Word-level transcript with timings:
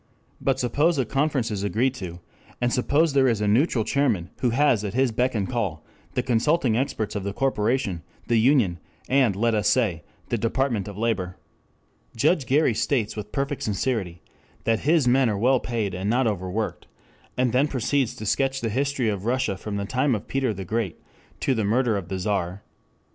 But 0.41 0.59
suppose 0.59 0.97
a 0.97 1.05
conference 1.05 1.51
is 1.51 1.61
agreed 1.61 1.93
to, 1.93 2.21
and 2.59 2.73
suppose 2.73 3.13
there 3.13 3.27
is 3.27 3.39
a 3.39 3.47
neutral 3.47 3.83
chairman 3.83 4.31
who 4.39 4.49
has 4.49 4.83
at 4.83 4.95
his 4.95 5.11
beck 5.11 5.35
and 5.35 5.47
call 5.47 5.85
the 6.15 6.23
consulting 6.23 6.75
experts 6.75 7.15
of 7.15 7.23
the 7.23 7.33
corporation, 7.33 8.01
the 8.27 8.39
union, 8.39 8.79
and, 9.07 9.35
let 9.35 9.53
us 9.53 9.67
say, 9.69 10.01
the 10.29 10.39
Department 10.39 10.87
of 10.87 10.97
Labor. 10.97 11.37
Judge 12.15 12.47
Gary 12.47 12.73
states 12.73 13.15
with 13.15 13.31
perfect 13.31 13.61
sincerity 13.61 14.23
that 14.63 14.79
his 14.79 15.07
men 15.07 15.29
are 15.29 15.37
well 15.37 15.59
paid 15.59 15.93
and 15.93 16.09
not 16.09 16.25
overworked, 16.25 16.87
and 17.37 17.53
then 17.53 17.67
proceeds 17.67 18.15
to 18.15 18.25
sketch 18.25 18.59
the 18.61 18.69
history 18.69 19.07
of 19.07 19.25
Russia 19.25 19.55
from 19.55 19.75
the 19.77 19.85
time 19.85 20.15
of 20.15 20.27
Peter 20.27 20.51
the 20.51 20.65
Great 20.65 20.99
to 21.41 21.53
the 21.53 21.63
murder 21.63 21.95
of 21.95 22.07
the 22.09 22.17
Czar. 22.17 22.63
Mr. 22.65 22.71